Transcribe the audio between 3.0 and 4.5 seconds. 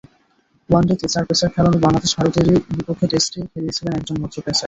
টেস্টে খেলিয়েছিল একজন মাত্র